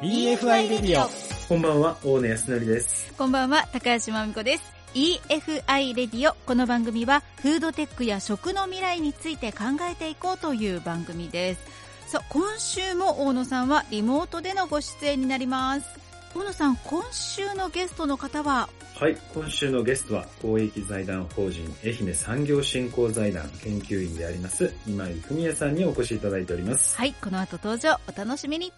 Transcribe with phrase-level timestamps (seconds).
[0.00, 1.08] EFI レディオ
[1.48, 3.12] こんばんは、大野康則です。
[3.14, 4.72] こんばんは、高橋真美子です。
[4.94, 6.36] EFI レディオ。
[6.46, 12.12] この番組は、フードテックや食の未来について考えていこうという番組です。
[12.12, 15.88] さあ、今週も大野さんはリモートでのご出演になります。
[16.32, 26.96] 大野さん、今週のゲストの方は、はい、今週のゲストは、公益財団法人愛媛産業振興財団研究員であります、今井文也さんにお越しいただいております。
[26.96, 28.72] はい、この後登場、お楽しみに。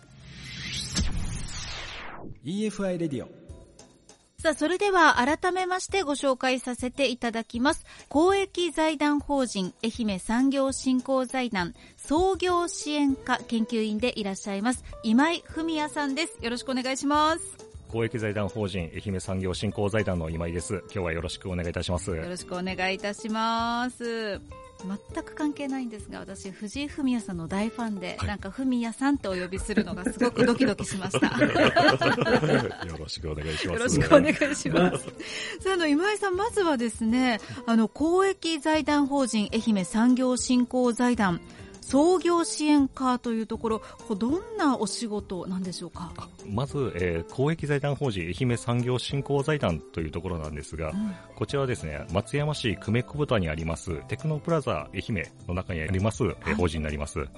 [2.44, 3.28] EFI レディオ
[4.38, 7.84] さあ、それでは改めましてご紹介させていただきます。
[8.08, 16.38] 公益財団法人愛媛産業振興財団創業支援課研究員でいらっしゃいます、今井文也さんです。
[16.40, 17.70] よろしくお願いします。
[17.92, 20.82] 公益財団法人愛媛産業振興財団の今井です。
[20.84, 22.10] 今日はよろしくお願いいたします。
[22.10, 24.40] よろしくお願いいたします。
[24.86, 31.26] 全く関係ないんですが、私、藤井フミヤさんの大ファンで、はいなんかフミヤさんってお呼びするのがすごくドキドキしました。
[32.86, 33.78] よろしくお願いします。
[33.78, 35.04] よろしくお願いします。
[35.60, 41.40] さあ、あの、今井さん、まずはですね、あの、公益財団法人愛媛産業振興財団
[41.90, 43.82] 創業支援課というところ、
[44.16, 46.12] どんなお仕事なんでしょうか？
[46.46, 57.18] まず、えー公益財団法人愛媛産業振興財団というところなんですが、うんこちらはですね、松山市久米小豚にあります、テクノプラザ愛媛の中にあります、えー法人になります。
[57.18, 57.28] うん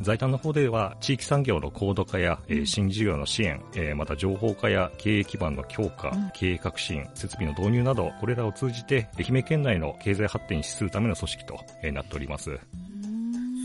[0.00, 12.58] 財団の方では、地域産業の高度化や、えーうん新事業の支援、えーまた情報化や経営基盤の強化、うん経営革新、設備の導入など、これらを通じて、愛媛県内の経済発展に資するための組織と、えーなっております。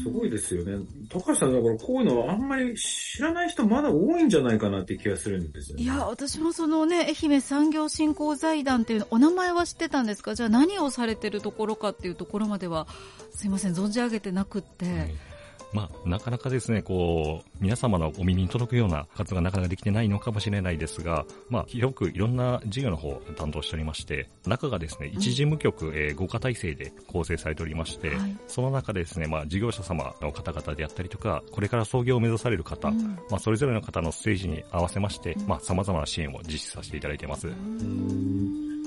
[0.04, 0.86] すごいですよね。
[1.10, 5.84] 高橋さん、だからこういうのはあんまり知らない人まだ多いんじゃないかなって気がするんですよね。
[5.84, 10.36] いや、私もそのね、愛媛産業振興財団っていうの、お名前は知ってたんですか？
[10.36, 12.88] じゃあ何をされてるところかっていうところまでは、
[13.32, 15.29] すいません、存じ上げてなくって。
[15.72, 28.38] まあ、なかなかですね、こう、皆様のお耳に届くような活動がなかなかできてないのかもしれないですが、まあ、広くいろんな事業の方を担当しておりまして、中がですね、一事務局、えー、5課体制で構成されておりまして、はい。
[28.48, 33.20] その中でですね、まあ、事業者様の方々であったりとか、これから創業を目指される方、うん。
[33.30, 37.48] まあ、それぞれの方のステージに合わせましてうん、まあ、様々な支援を実施させていただいています。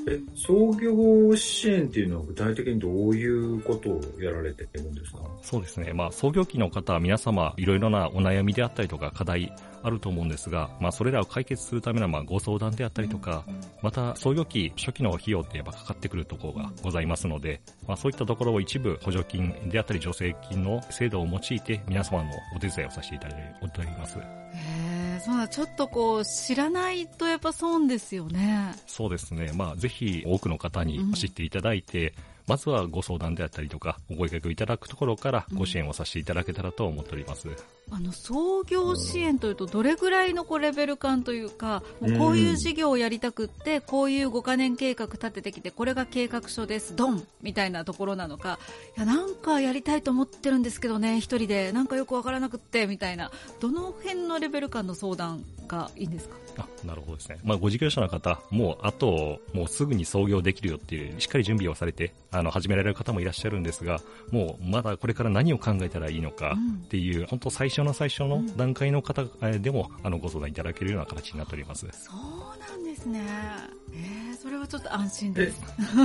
[0.09, 5.19] え、創業支援っていうのは具体的にどういうことをやられてるんですか？
[5.43, 5.93] そうですね。
[5.93, 9.55] まあ、創業期の方は皆様、いろいろなお悩みであったりとか課題
[9.85, 13.45] あると思うんですが、まあ、それらを解決するための、まあ、ご相談であったりとか、
[13.83, 24.19] また、創業期初期の費用ってやっぱかかってくるところがございますので、まあ、そういったところを一部補助金であったり助成金の制度を用いて、皆様のお手伝いをさせていただいております。
[24.19, 24.92] へえ、
[25.25, 28.75] そうだ、ちょっとこう、知らないとやっぱ損ですよね。
[28.87, 29.53] そうですね。
[29.55, 32.15] まあ、ぜひ多くの方に知っていただいて、
[32.53, 37.49] まずはご相談であったりとか、お声掛けをいただくところからご支援をさせていただけたらと思っております。
[37.91, 48.59] あの、創業支援というと、どれぐらいのこうレベル感というか、もうこういう事業をやりたくって、こういう5カ年計画立ててきて、これが計画書です、ドンみたいなところなのか、
[48.99, 53.31] いや、なんかやりたいと思ってるんですけどね、一人で、なんかよくわからなくって、みたいな、
[53.61, 56.37] どの辺のレベル感の相談がいいんですか？
[56.59, 57.39] あ、なるほどですね。
[57.45, 71.87] まあ、ご事業者の方、もう、あと、もうすぐに創業できるよっていう、しっかり準備をされて、あの、始められる方もいらっしゃるんですが、もう、まだこれから何を考えたらいいのかっていう、本当最初の最初の段階の方えーでも、あの、ご相談いただけるような形になっております。
[71.93, 73.21] そうなんですね。
[73.93, 75.61] えー、それはちょっと安心です。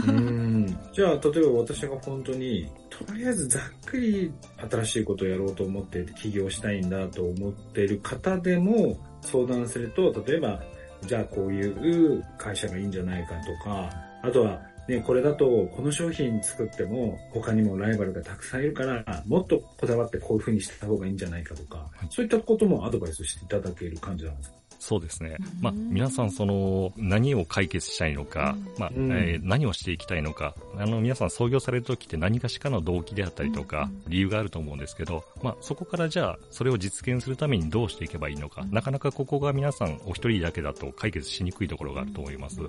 [0.08, 0.78] うん。
[0.94, 4.32] じゃあ、例えば私が本当に、とりあえずざっくり
[4.70, 10.62] 新しいことをやろうと思って起業したいんだと思っている方でも相談すると、例えば、
[11.04, 13.90] じゃあこういう会社がいいんじゃないかとか、
[14.24, 24.58] あとは、ね、これだとこの商品作っても他にもライバルがたくさんいるから、もっとこだわってこういう風にした方がいいんじゃないかとか、そういったこともアドバイスしていただける感じなんですか？
[24.80, 25.38] そうですね。
[25.40, 25.62] うん。
[25.62, 29.12] まあ、皆さん、その、何を解決したいのか、まあ、うん。
[29.12, 42.62] えー何をしていきたいのか、あの、皆さん創業されるときって何かしかの動機であったりとか、理由があると思うんですけど、まあ、そこからじゃあ、それを実現するためにどうしていけばいいのか、なかなかここが皆さんお一人だけだと解決しにくいところがあると思います。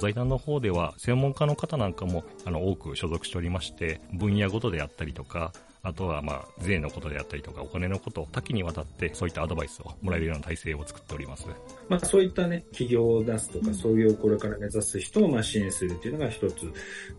[0.00, 5.52] 財団の方では、専門家の方なんかも、あの、多く所属しておりまして、分野ごとであったりとか、
[5.82, 11.46] あとは、まあ、税のことであったりとか、お金のこと、多岐にわたって、そういったアドバイスをもらえるような体制を作っております。
[11.88, 16.70] まあそういったね、企業を出すとか、創業をこれから目指す人をまあ支援するっていうのが一つ。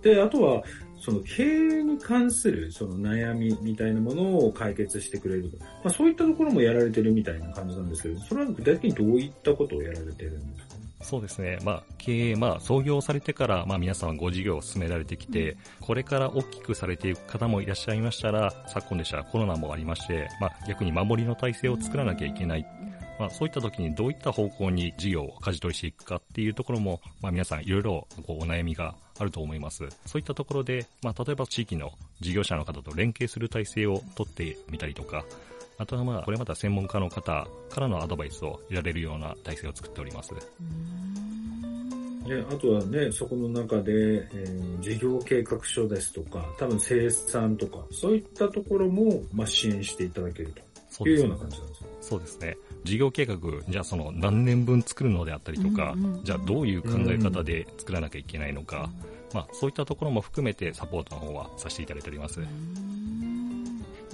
[0.03, 0.63] で、あとは、
[0.99, 5.51] その経営に関するその悩みみたいなものを解決してくれる。
[5.83, 10.70] まあそういったところもやられてるみたいな感じなんですけど、それは具体的にどういったことをやられてるんですか？
[11.03, 11.59] そうですね。
[11.63, 22.65] まあ、経営、まあ、創業されてから、まあ、皆さんご事業を進められてきて、これから大きくされていく方もいらっしゃいましたら、昨今でしたらコロナもありまして、まあ、逆に守りの体制を作らなきゃいけない。
[23.19, 29.87] ままあ、そういった時にどういった方向に事業を舵取りしていくかっていうところも、まあ、皆さんいろいろこうお悩みがあると思います。
[30.07, 35.23] そういったところで、まあ、例えば地域の事業者の方と連携する体制をとってみたりとか、
[35.81, 40.31] あとはまあ、これまた専門家の方からのアドバイスを得られるような体制を作っております。
[42.27, 50.53] であとはね、そこの中で、えー、事業計画書ですとか、多分生産とか、そういったところも、まあ、支援していただける
[50.95, 52.57] というような感じなんですそうですね。
[52.83, 53.37] 事業計画、
[53.67, 58.91] じゃあその何年分作るのであったりとか、うんうん、じゃあどういう考え方で作らなきゃいけないのか、
[59.31, 62.39] うん、まあそういったところも含めてサポートの方はさせていただいております。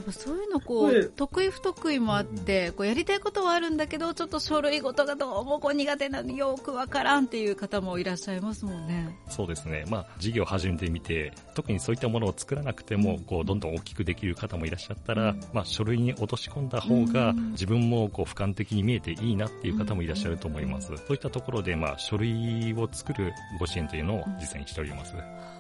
[0.08, 9.18] ぱそういうのこう、得意不得意もあって、こうやりたいことはあるんだけど、ちょっと書類事がどうもこう苦手なのよくわからんっていう方もいらっしゃいますもんね。
[9.30, 9.86] そうですね。
[9.90, 20.88] まあ、事業を始めてみて、特にそういったものを作らなくても、こう、どんどん大きくできる方もいらっしゃったら、まあ、書類に落とし込んだ方が、自分もこう、俯瞰的に見えていいなっていう方もいらっしゃると思います。
[20.88, 25.14] そういったところで、まあ、書類を作るご支援というのを実践しております。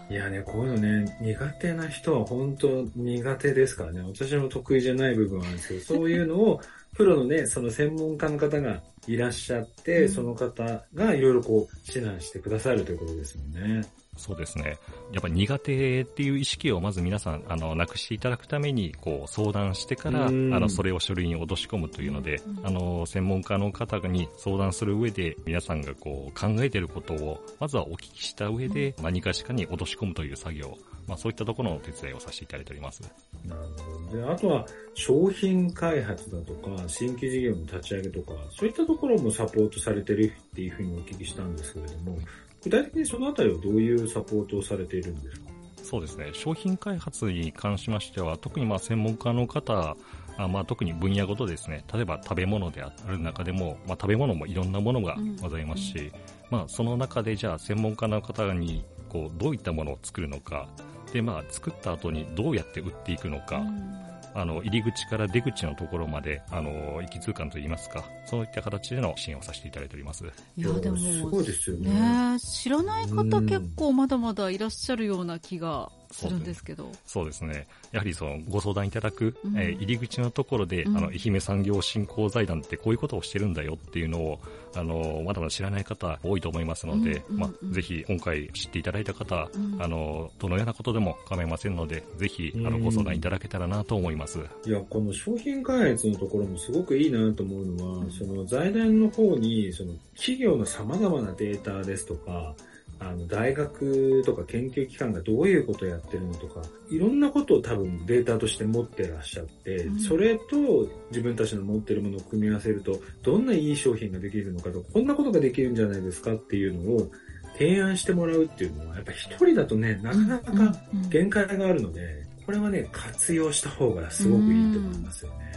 [0.09, 4.01] いやね、こういうのね、苦手な人は本当苦手ですからね。
[4.01, 6.61] 私も得意じゃない部分はあるんですけど、 そういうのを、
[6.95, 13.85] プロのね、その専門家の方がいらっしゃって、うん、その方がいろいろこう、指南してくださるということですもんね。
[14.17, 14.77] そうですね。
[15.11, 30.77] やっぱり苦手っていう意識をまず皆さん、あの、なくしていただくために、こう、相談してから、あの、それを書類に落とし込むというので、あの、専門家の方に相談する上で、皆さんがこう、考えていることを、まずはお聞きした上で、何かしかに落とし込むという作業、
[31.07, 33.01] まあ、そういったところの手伝いをさせていただいております。
[33.45, 34.17] なるほど。
[34.17, 42.17] で、あとは、商品開発だとか、新規事業の立ち上げとか、そういったところもサポートされてるっていうふうにお聞きしたんですけれども、
[42.63, 45.47] 具体的にそのあたりはどういうサポートをされているんですか？
[45.83, 46.31] そうですね。
[46.33, 49.95] 商品開発に関しましては、特にまあ専門家の方、
[50.37, 56.11] あまあ、特に分野ごとですね、例えば食べ物である中でも、まあ、食べ物もいろんなものがございますし、うん、
[56.51, 60.67] まあ、その中でじゃあ専門家の方にこうどういったものを作るのか、
[61.13, 64.06] でまあ、作った後にどうやって売っていくのか、うん
[64.37, 70.25] あの、入り口から出口のところまで、あの、行き通貫といいますか、そういった形での支援をさせていただいております。
[70.55, 71.89] いや、でも、すごいですよね。
[71.89, 76.91] ね知らない方結構まだまだいらっしゃるような気がするんですけど。
[77.05, 77.67] そうですね。
[77.91, 84.39] やはりそのご相談いただく、うん、えー、入り口のところで、うん、あの、愛媛産業振興財団ってこういうことをしてるんだよっていうのを、
[84.75, 89.49] あの、まだまだ知らない方多いと思いますので、うん、まあ、ぜひ今回知っていただいた方、
[89.79, 94.39] あの、どのようなことでも構いませんので、ぜひ、あの、ご相談いただけたらなと思います。
[94.65, 102.55] いや、この商品開発のところもすごくいいなと思うのは、その財団の方に、その企業の様々なデータですとか、
[102.99, 117.11] あの、大学とか研究機関がどういうことをやってるのとか、いろんなことを多分データとして持ってらっしゃって、うん、それと自分たちの持ってるものを組み合わせると、どんないい商品ができるのかとか、こんなことができるんじゃないですかっていうのを
[117.57, 120.75] 提案してもらうっていうのは、やっぱ一人だとね、なかなか
[121.09, 125.47] 限界があるので、これはね、活用した方がすごくいいと思いますよね。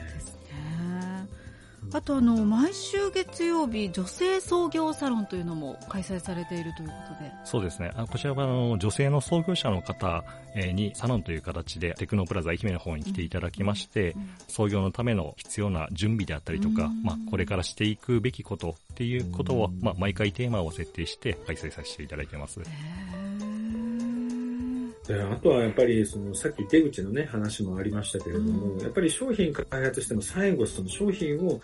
[1.92, 7.32] あとあの毎週月曜日女性創業サロンというのも開催されているということで。
[7.44, 7.90] そうですね。
[7.96, 22.60] あこちらはあの女性の創業者の方にサロンという形でテクノプラザ愛媛の方に来ていただきまして、うんうん、創業のための必要な準備であったりとか、うん、まあ、これからしていくべきことっていうことを、まあ、毎回テーマを設定して開催させていただいてます。
[25.14, 31.60] あとはやっぱりそのさっき出口のね話もありましたけれども、うん、やっぱり商品開発しても最後その商品を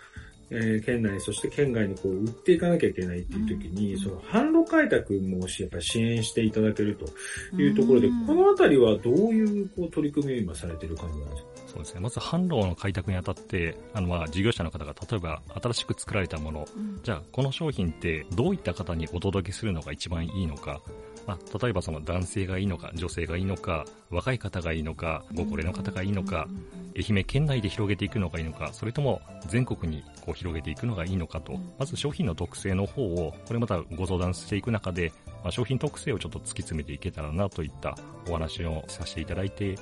[0.49, 11.49] えー、県内、そして県外にこう売っていかなきゃいけないっていう時に、うん、その販路開拓もしやっぱり支援していただけるというところで、うん、このあたりはどういうこう取り組みを今されている感じなんですか？
[11.67, 11.99] そうですね。
[11.99, 20.79] まず販路の開拓にあたって、あの、まあ、事業者の方が例えば新しく作られたもの、うん、じゃあ、この商品ってどういった方にお届けするのが一番いいのか、
[21.27, 26.47] まあ、例えばその男性がいいのか、女性がいいのか、若い方がいいのか、ご高齢の方がいいのか、
[26.95, 35.11] 愛媛県内で広げていくのがいいのか、それとも全国にこう広げていくのがいいのかと、まず商品の特性の方を、これまたご相談していく中で、
[35.43, 37.97] まあ、商品特性をちょっと突き詰めていけたらなといった
[38.29, 39.77] お話をさせていただいてい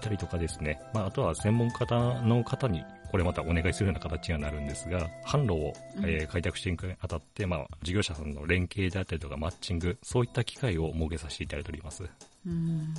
[0.00, 1.84] たりとかですね、まあ、あとは専門家
[2.24, 12.04] の方にこれまたお願いするような形にはなるんですが、販路を、えー、開拓していくにあたって、まあ、事業者さんの連携であったりとかマッチング、そういった機会を設けさせていただいております。
[12.46, 12.94] うん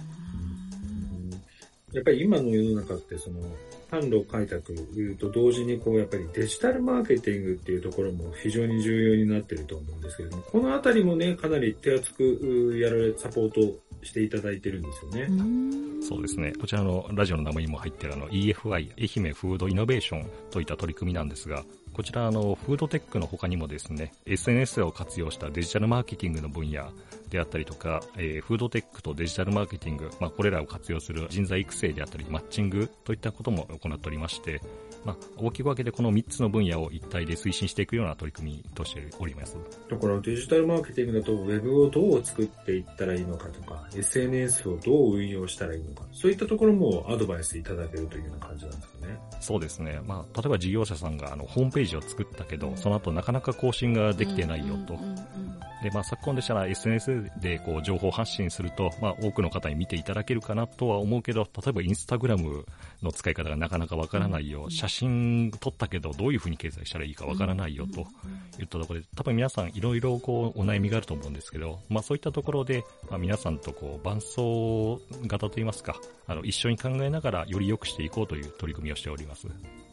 [1.93, 3.41] やっぱり今の世の中ってその
[3.91, 4.73] 販路開拓
[5.19, 13.61] と同時にこうやっぱりデジタルマーケティングっていうところも非常に重要になってると思うんですけれども、このあたりもね、かなり手厚くやられ、サポート
[14.03, 16.01] していただいてるんですよね。
[16.01, 16.53] そうですね。
[16.59, 26.89] こちらのラジオの名前にも入ってるあの EFI、愛媛フードイノベーションといった取り組みなんですが、こちら、あの、フードテックの他にもですね、SNS を活用したデジタルマーケティングの分野
[27.29, 34.61] であったりとか、えー、フードテックとデジタルマーケティング、まあ、これらを活用する人材育成であったり、マッチングといったことも行っておりまして、
[35.03, 39.57] まあ、大きく分けてこの3つの分野を一体で推進していくような取り組みとしております。
[39.89, 49.19] だからデジタルマーケティングだと、ウェブをどう作っていったらいいのかとか、SNS をどう運用したらいいのか、そういったところもアドバイスいただけるというような感じなんですかね。
[49.39, 49.99] そうですね。
[50.05, 54.97] まあ、例えば事業者さんがあのホームページを作ったけど、その後なかなか更新ができてないよと。
[55.81, 62.65] で、まあ、昨今でしたら SNS でこう情報発信すると、まあ、多くの方に見ていただけるかなとは思うけど、例えばインスタグラム
[63.01, 68.01] の使い方がなかなかわからないよ、写真撮ったけどどういうふうに掲載したらいいかわからないよと
[68.59, 79.47] いったところで、多分皆さんいろいろこうお悩みがあると思うんですけど、まあ、そういったところで、まあ、皆さんとこう伴走型といいますか、あの、一緒に考えながらより良くしていこうという取り組みをしております。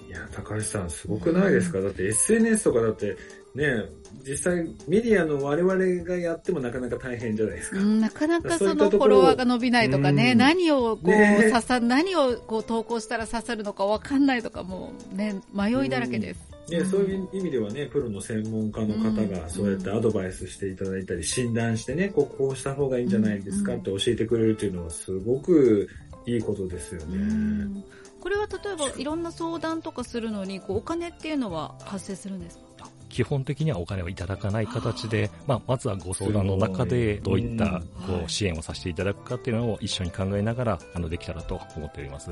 [0.08, 3.14] いや、高橋さん、すごくないですか、だって SNS とかだって、
[3.54, 3.84] ね、
[4.26, 5.74] 実際メディアの我々
[6.04, 7.78] がやってもなかなか大変じゃないですか。
[7.78, 16.40] うん、なかなかそのフォロワーが伸びないとかね、何をこう、ね、刺さ、何をこう投稿したら刺さるのかわかんないとかもね、迷いだらけです。
[16.70, 25.88] ね、そういう意味ではね、プロの専門家の方がそうやってアドバイスしていただいたり、診断してね、こうこうした方がいいんじゃないですかって教えてくれるっていうのはすごく
[26.26, 27.84] いいことですよね。
[28.20, 32.88] これは例えばいろんな相談とかするのにこうお金っていうのは発生するんですか？
[33.08, 42.30] 基本的にはお金をいただかない形で、まあ、まずはご相談の中でどういったこう支援をさせていただくかっていうのを一緒に考えながらあのできたらと思っております。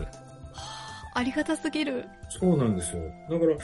[1.14, 2.05] ありがたすぎる。
[2.28, 3.02] そうなんですよ。
[3.31, 3.57] だから、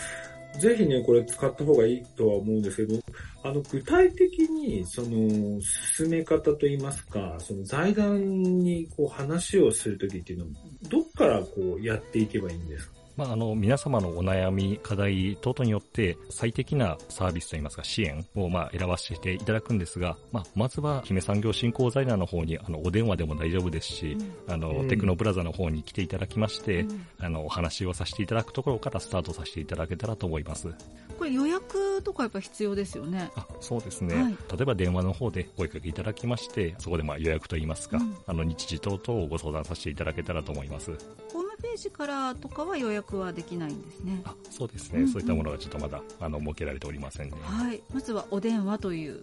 [0.59, 3.01] ぜひね、これ使った方がいいとは思うんですけど、
[3.43, 5.61] あの、具体的に、その、
[5.97, 10.51] 進め方といいますか、その財団にこう話をするときっていうのは、
[10.89, 13.02] どっからこうやっていけばいいんですか？
[13.17, 24.17] まあ、あの、皆様のお悩み、課題等々によって最適なサービスといいますか支援をまあ選ばせていただくんですが、まあ、まずは姫産業振興財団の方にあのお電話でも大丈夫ですし、
[24.47, 30.69] うん、あの、うん、テクノプラザの方に来ていただきまして、うん、あの、お話をさせていただくところからスタートさせていただけたらと思います。
[31.19, 33.31] これ予約とかやっぱ必要ですよね。
[33.37, 34.15] あ、そうですね。
[34.15, 40.93] はい、例えば電話の方で声かけいただきまして、そこでまあ予約といいますか、あの、日時等々をご相談させていただけたらと思います。
[41.63, 44.21] ページからとかは予約はできないんですね。
[44.25, 47.37] あそうですね、うんうん、そういったものがちょっとまだあの設けられておりませんね。
[47.43, 49.23] はい、まずはお電話という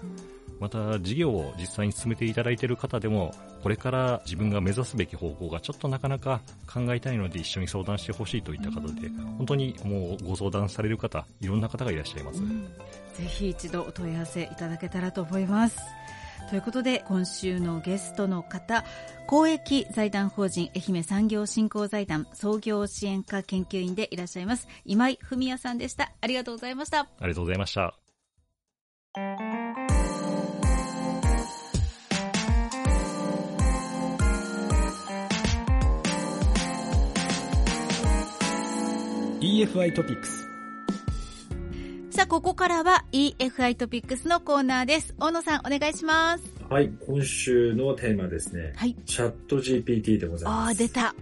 [0.60, 3.32] また、事業を実際に進めていただいている方でも、
[3.62, 6.42] これから自分が目指すべき方向がちょっとなかなか
[6.72, 12.40] 考えたいので一緒に相談してほしいといった方で、本当にもうご相談される方、いろんな方がいらっしゃいます。
[12.40, 15.78] ぜひ一度お問い合わせいただけたらと思います。
[16.50, 18.86] ということで今週のゲストの方
[19.26, 26.14] 公益財団法人愛媛産業振興財団創業支援課研究員でいらっしゃいます今井文也さんでした。
[26.22, 27.00] ありがとうございました。
[27.00, 27.94] ありがとうございました。
[39.40, 40.47] EFI トピックス
[42.18, 45.14] さあ、ここからは EFI トピックスのコーナーです。
[45.20, 46.52] 大野さん、お願いします。
[46.68, 48.74] はい、今週のテーマですね。
[48.76, 48.96] はい。
[49.06, 50.68] チャット GPT でございます。
[50.70, 51.14] ああ、出た。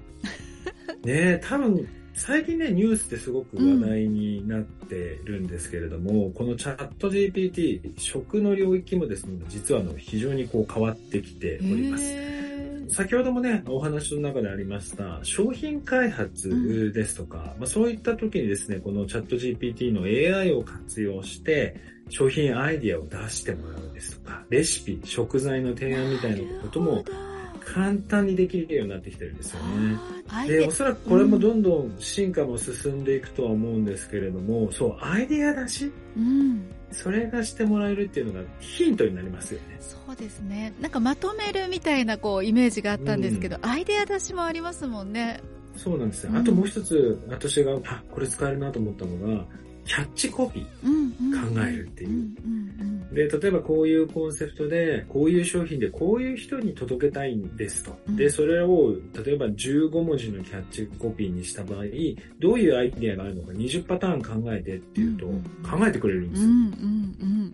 [1.03, 12.44] ね多分、最近ね、ニュースってすごく話題になってるんですけれども、うん、このチャット GPT、食の領域もですね、実はあの非常にこう変わってきております。
[12.89, 21.75] 先ほどもね、お話の中でありました商品開発ですとか、うん、まあ、そういった時にですね、このチャット GPT の AI を活用して、
[22.09, 27.03] 商品アイディアを出してもらうですとか、レシピ、食材の提案みたいなことも
[27.65, 29.97] 簡単にできるようになってきてるんですよね。
[30.29, 35.91] あで、おそらくこれもどんどん進化も進んでいくとは思うんですけれども、そう、アイディア出し？
[36.15, 36.65] うん。
[36.91, 39.77] それがしてもらえるっていうのがヒントになりますよね。
[39.79, 40.73] そうですね。
[40.79, 45.41] なんかまとめるみたいなこうイメージがあったんですけど、アイデア出しもありますもんね。
[45.75, 46.29] そうなんですよ。
[46.31, 49.45] うんあともう一つ、私が、あ、これ使えるなと思ったのが、
[49.85, 50.65] キャッチコピー。
[50.83, 52.19] うんうん、考えるっていううんう
[52.83, 57.97] んで、例えばこういうコンセプトで、こういう商品でこういう人に届けたいんですと。
[58.07, 58.15] うん。
[58.17, 58.93] で、それを、
[59.25, 61.85] 例えば15文字のキャッチコピーにした場合、
[62.39, 66.49] どういうアイデアがあるのか20パターン考えてっていうと、うんうん考えてくれるんですよ。
[66.49, 67.53] うんうんうん。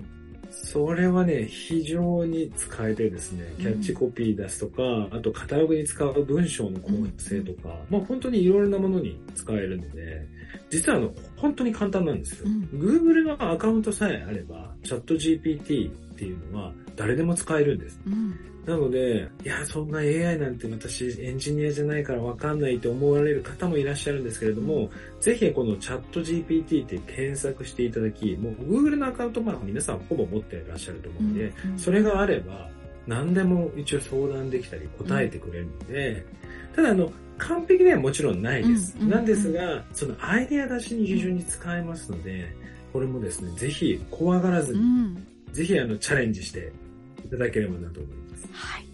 [0.52, 10.28] それはね、非常に使えてですね、キャッチコピー出すとか、あとカタログに使う文章の構成とか、まあ本当にいろいろなものに使えるので、
[10.70, 12.46] 実はあの、本当に簡単なんですよ。
[12.46, 12.80] うん。
[12.80, 18.00] Google のアカウントさえあれば、チャット GPT っていうのは誰でも使えるんです。
[18.06, 18.40] うん。
[18.66, 32.70] なので、いや、そんな AI なんて私エンジニアじゃないからわかんないって思われる方もいらっしゃるんですけれども、ぜひこのチャット GPT って検索していただき、もう Google のアカウントまあ皆さんほぼ持っていらっしゃると思うので、うんうんそれがあれば
[33.08, 36.24] 何でも一応相談できたり答えてくれるので、
[36.76, 38.96] ただあの、完璧ではもちろんないです。
[38.98, 42.56] うんうんなんですが、そのアイデア出しに非常に使えますので、
[42.94, 46.72] これもですね、ぜひ怖がらずに、うんぜひあの、チャレンジして
[47.26, 48.48] いただければなと思います。
[48.54, 48.86] はい。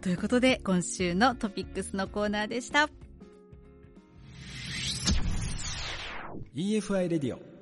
[0.00, 2.88] ということで、今週のトピックスのコーナーでした。
[6.54, 7.57] EFI レディオ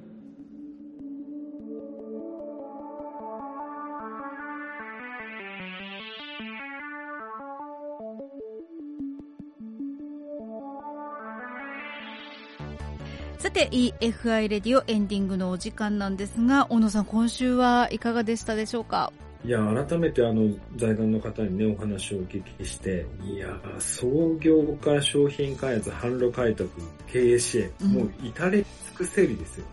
[13.57, 19.11] て、EFI レディオエンディングのお時間なんですが、小野さん、今週はいかがでしたでしょうか？
[19.45, 26.69] いや、改めてあの、財団の方にね、お話をお聞きして、いや、創業から商品開発、販路開拓、
[27.07, 29.71] 経営支援、うんもう至れ尽くせりですよね。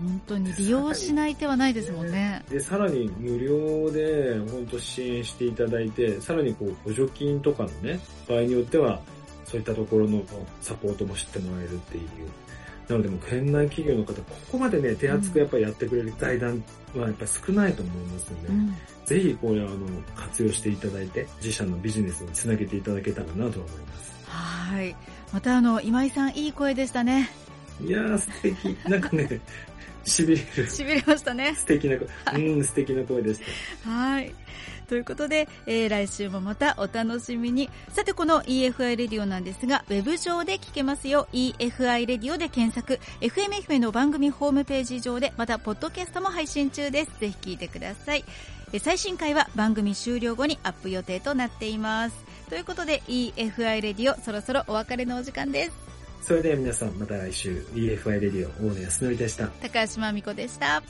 [0.00, 2.44] 本当に利用しない手はないですもんね。
[2.50, 9.00] で、さらに無料で、本当支援していただいて、さらにこう、補助金とかのね、場合によっては、
[9.44, 10.22] そういったところの
[10.60, 12.04] サポートも知ってもらえるっていう。
[12.88, 16.62] なのでもう県内企業の方、ここまでね、手厚くやっぱりやってくれる財団
[16.94, 19.76] はやっぱり少ないと思いますので、うんぜひこれあの
[20.16, 24.14] 活用していただいて自社のビジネスにつなげていただけたらなと思います。
[24.26, 24.96] はい。
[25.32, 27.30] またあの、今井さん、いい声でしたね。
[27.80, 28.78] いやー素敵。
[28.88, 29.40] なんかね、
[30.04, 31.54] 痺れる痺れましたね。
[31.54, 32.08] 素敵な声、
[32.44, 33.40] うん素敵な声でし
[33.84, 33.90] た。
[33.90, 34.34] はい。
[34.88, 37.70] ということで、えー来週もまたお楽しみに。
[37.88, 41.26] さて、この EFI レディオなんですが、ウェブ上で聞けますよ。
[41.32, 43.00] EFI レディオで検索。
[43.20, 47.10] FMFM の番組ホームページ上で、また、ポッドキャストも配信中です。
[47.18, 48.24] ぜひ聞いてください。
[48.72, 52.16] えー最新回は番組終了後にアップ予定となっています。
[52.50, 55.93] ということで、EFI レディオ、そろそろお別れのお時間です。
[56.26, 59.48] それでは皆さんまた来週 EFI レディオ大野康則でした。
[59.60, 60.82] 高橋真美子でした。